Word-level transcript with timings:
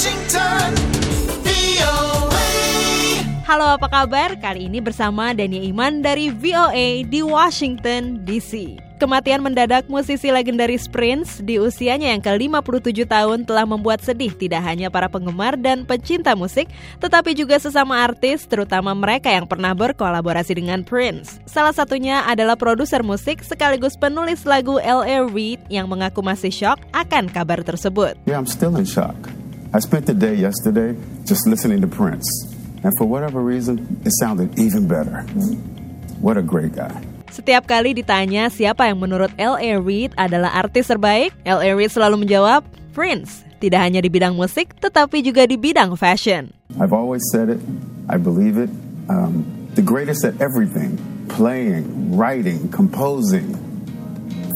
Washington, 0.00 0.72
VOA. 1.44 2.48
Halo, 3.44 3.76
apa 3.76 3.84
kabar? 3.84 4.32
Kali 4.40 4.64
ini 4.64 4.80
bersama 4.80 5.36
Dania 5.36 5.60
Iman 5.60 6.00
dari 6.00 6.32
VOA 6.32 7.04
di 7.04 7.20
Washington, 7.20 8.24
D.C. 8.24 8.80
Kematian 8.96 9.44
mendadak 9.44 9.92
musisi 9.92 10.32
legendaris 10.32 10.88
Prince 10.88 11.44
di 11.44 11.60
usianya 11.60 12.16
yang 12.16 12.24
ke-57 12.24 12.96
tahun 13.04 13.44
telah 13.44 13.68
membuat 13.68 14.00
sedih 14.00 14.32
tidak 14.32 14.64
hanya 14.64 14.88
para 14.88 15.12
penggemar 15.12 15.60
dan 15.60 15.84
pecinta 15.84 16.32
musik, 16.32 16.72
tetapi 16.96 17.36
juga 17.36 17.60
sesama 17.60 18.00
artis, 18.00 18.48
terutama 18.48 18.96
mereka 18.96 19.28
yang 19.28 19.44
pernah 19.44 19.76
berkolaborasi 19.76 20.56
dengan 20.56 20.80
Prince. 20.80 21.44
Salah 21.44 21.76
satunya 21.76 22.24
adalah 22.24 22.56
produser 22.56 23.04
musik 23.04 23.44
sekaligus 23.44 24.00
penulis 24.00 24.48
lagu 24.48 24.80
L.A. 24.80 25.28
Reid 25.28 25.60
yang 25.68 25.92
mengaku 25.92 26.24
masih 26.24 26.48
shock 26.48 26.80
akan 26.96 27.28
kabar 27.28 27.60
tersebut. 27.60 28.16
Yeah, 28.24 28.40
I'm 28.40 28.48
still 28.48 28.72
in 28.80 28.88
shock. 28.88 29.39
I 29.70 29.78
spent 29.78 30.06
the 30.06 30.14
day 30.14 30.34
yesterday 30.34 30.98
just 31.22 31.46
listening 31.46 31.80
to 31.82 31.86
Prince. 31.86 32.26
And 32.82 32.90
for 32.98 33.06
whatever 33.06 33.38
reason, 33.38 34.02
it 34.02 34.10
sounded 34.18 34.58
even 34.58 34.88
better. 34.90 35.22
What 36.18 36.34
a 36.34 36.42
great 36.42 36.74
guy. 36.74 36.90
Setiap 37.30 37.70
kali 37.70 37.94
ditanya 37.94 38.50
siapa 38.50 38.90
yang 38.90 38.98
menurut 38.98 39.30
L.A. 39.38 39.78
Reid 39.78 40.18
adalah 40.18 40.50
artis 40.58 40.90
terbaik, 40.90 41.30
L.A. 41.46 41.70
Reid 41.70 41.94
selalu 41.94 42.26
menjawab, 42.26 42.66
Prince. 42.90 43.46
Tidak 43.62 43.78
hanya 43.78 44.02
di 44.02 44.10
bidang 44.10 44.34
musik, 44.34 44.74
tetapi 44.82 45.22
juga 45.22 45.46
di 45.46 45.54
bidang 45.54 45.94
fashion. 45.94 46.50
I've 46.82 46.90
always 46.90 47.22
said 47.30 47.46
it. 47.46 47.62
I 48.10 48.18
believe 48.18 48.58
it. 48.58 48.72
Um, 49.06 49.46
the 49.78 49.84
greatest 49.86 50.26
at 50.26 50.34
everything. 50.42 50.98
Playing, 51.30 52.18
writing, 52.18 52.66
composing, 52.74 53.54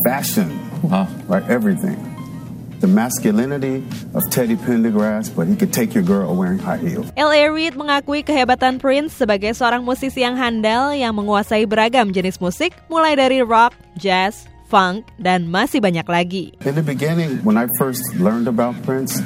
fashion. 0.03 0.51
Wow. 0.83 1.07
Right, 1.31 1.47
everything. 1.47 2.14
The 2.81 2.91
masculinity 2.91 3.83
of 4.15 4.23
Teddy 4.31 4.57
Pendergrass, 4.57 5.31
but 5.35 5.47
he 5.47 5.55
could 5.55 5.73
take 5.73 5.95
your 5.95 6.03
girl 6.03 6.35
wearing 6.35 6.59
high 6.59 6.79
heels. 6.79 7.11
L.A. 7.17 7.51
Reid 7.51 7.75
mengakui 7.75 8.25
kehebatan 8.25 8.81
Prince 8.81 9.15
sebagai 9.15 9.55
seorang 9.55 9.85
musisi 9.85 10.23
yang 10.23 10.35
handal 10.35 10.95
yang 10.95 11.15
menguasai 11.15 11.65
beragam 11.69 12.11
jenis 12.11 12.41
musik, 12.43 12.75
mulai 12.91 13.15
dari 13.15 13.41
rock, 13.45 13.75
jazz, 13.99 14.49
funk, 14.69 15.07
dan 15.21 15.47
masih 15.47 15.79
banyak 15.79 16.07
lagi. 16.09 16.45
In 16.67 16.75
the 16.75 16.85
beginning, 16.85 17.39
when 17.47 17.55
I 17.55 17.71
first 17.79 18.03
learned 18.19 18.51
about 18.51 18.75
Prince, 18.83 19.23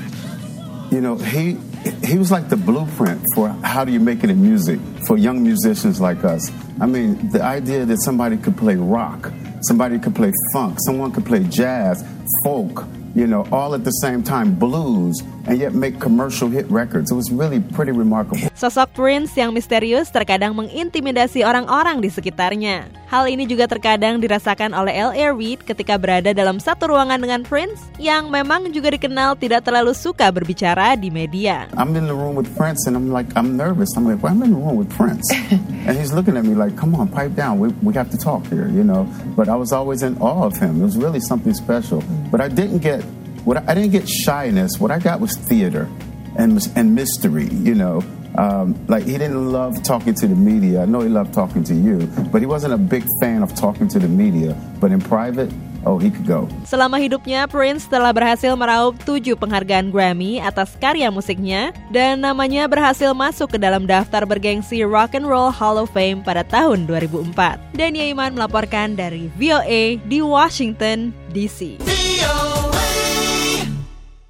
you 0.92 1.00
know, 1.00 1.17
he 1.17 1.56
he 2.05 2.19
was 2.19 2.31
like 2.31 2.48
the 2.48 2.56
blueprint 2.56 3.22
for 3.34 3.48
how 3.62 3.84
do 3.84 3.92
you 3.92 4.00
make 4.00 4.25
it 4.25 4.31
in 4.31 4.42
music 4.42 4.81
for 5.06 5.17
young 5.17 5.42
musicians 5.42 6.00
like 6.00 6.25
us. 6.25 6.50
I 6.81 6.87
mean, 6.87 7.31
the 7.31 7.42
idea 7.42 7.87
that 7.87 8.03
somebody 8.03 8.37
could 8.37 8.56
play 8.56 8.77
rock, 8.77 9.33
somebody 9.62 9.98
could 9.98 10.15
play 10.15 10.33
funk, 10.53 10.78
someone 10.87 11.12
could 11.12 11.27
play 11.27 11.44
jazz, 11.44 12.05
folk, 12.45 12.84
you 13.15 13.27
know, 13.27 13.47
all 13.51 13.75
at 13.75 13.84
the 13.84 13.95
same 14.05 14.23
time, 14.23 14.55
blues, 14.55 15.23
and 15.48 15.59
yet 15.59 15.73
make 15.75 15.98
commercial 15.98 16.48
hit 16.48 16.69
records. 16.71 17.11
It 17.11 17.17
was 17.17 17.33
really 17.33 17.61
pretty 17.61 17.93
remarkable. 17.93 18.53
Sosok 18.55 18.93
Prince 18.93 19.33
yang 19.34 19.57
misterius 19.57 20.12
terkadang 20.12 20.53
mengintimidasi 20.53 21.43
orang-orang 21.43 22.05
di 22.05 22.11
sekitarnya. 22.12 22.91
Hal 23.09 23.25
ini 23.25 23.49
juga 23.49 23.65
terkadang 23.65 24.21
dirasakan 24.21 24.77
oleh 24.77 24.93
L.A. 24.93 25.33
Reid 25.33 25.65
ketika 25.65 25.97
berada 25.97 26.37
dalam 26.37 26.61
satu 26.61 26.93
ruangan 26.93 27.17
dengan 27.17 27.41
Prince 27.41 27.81
yang 27.97 28.29
memang 28.29 28.69
juga 28.69 28.93
dikenal 28.93 29.41
tidak 29.41 29.65
terlalu 29.65 29.97
suka 29.97 30.29
berbicara 30.29 30.93
di 30.93 31.09
media. 31.09 31.73
I'm 31.81 31.97
in 31.97 32.05
the 32.05 32.12
room 32.12 32.37
with 32.37 32.53
Prince 32.53 32.84
and 32.84 32.93
I'm 32.93 33.09
like, 33.09 33.33
I'm 33.33 33.56
nervous. 33.56 33.97
I'm 33.97 34.05
like, 34.05 34.21
well, 34.21 34.37
I'm 34.37 34.45
in 34.45 34.53
the 34.53 34.61
room 34.61 34.77
with 34.77 34.93
Prince. 34.93 35.25
and 35.89 35.97
he's 35.97 36.12
looking 36.12 36.37
at 36.37 36.45
me 36.45 36.53
like, 36.53 36.77
come 36.77 36.93
on, 36.93 37.09
pipe 37.09 37.33
down. 37.33 37.56
We, 37.56 37.73
we 37.81 37.97
have 37.97 38.12
to 38.12 38.21
talk 38.21 38.45
here, 38.53 38.69
you 38.69 38.84
know. 38.84 39.09
But 39.33 39.49
I 39.49 39.56
was 39.56 39.73
always 39.73 40.05
in 40.05 40.21
awe 40.21 40.45
of 40.45 40.61
him. 40.61 40.84
It 40.84 40.84
was 40.84 41.01
really 41.01 41.25
something 41.25 41.56
special. 41.56 42.05
But 42.31 42.41
I 42.41 42.48
didn't 42.48 42.79
get 42.79 43.03
what 43.45 43.69
I 43.69 43.75
didn't 43.75 43.93
get 43.93 44.09
shyness. 44.09 44.79
What 44.79 44.91
I 44.91 44.98
got 44.98 45.21
was 45.21 45.37
theater 45.37 45.89
and 46.37 46.61
and 46.77 46.95
mystery. 46.95 47.48
You 47.48 47.75
know, 47.75 48.03
um, 48.37 48.87
like 48.87 49.05
he 49.05 49.12
didn't 49.12 49.53
love 49.53 49.83
talking 49.83 50.15
to 50.15 50.27
the 50.27 50.34
media. 50.34 50.83
I 50.83 50.84
know 50.84 51.00
he 51.00 51.09
loved 51.09 51.34
talking 51.34 51.65
to 51.65 51.75
you, 51.75 52.06
but 52.31 52.41
he 52.43 52.47
wasn't 52.47 52.75
a 52.75 52.78
big 52.78 53.05
fan 53.21 53.43
of 53.43 53.55
talking 53.55 53.88
to 53.88 53.99
the 53.99 54.09
media. 54.09 54.55
But 54.81 54.93
in 54.93 55.00
private, 55.00 55.50
Oh, 55.87 55.99
he 55.99 56.11
could 56.11 56.27
go. 56.27 56.50
Selama 56.66 56.99
hidupnya, 56.99 57.47
Prince 57.47 57.87
telah 57.87 58.11
berhasil 58.11 58.50
meraup 58.59 58.99
tujuh 59.06 59.39
penghargaan 59.39 59.94
Grammy 59.94 60.43
atas 60.43 60.75
karya 60.78 61.12
musiknya 61.12 61.71
dan 61.94 62.22
namanya 62.22 62.66
berhasil 62.66 63.15
masuk 63.15 63.55
ke 63.55 63.59
dalam 63.61 63.87
daftar 63.87 64.27
bergengsi 64.27 64.83
Rock 64.83 65.15
and 65.15 65.27
Roll 65.28 65.55
Hall 65.55 65.78
of 65.78 65.91
Fame 65.94 66.25
pada 66.25 66.43
tahun 66.47 66.91
2004. 66.91 67.78
Dan 67.78 67.94
Iman 67.94 68.34
melaporkan 68.34 68.99
dari 68.99 69.31
VOA 69.38 69.99
di 70.06 70.19
Washington, 70.22 71.15
D.C. 71.31 71.78
VOA. 71.83 72.57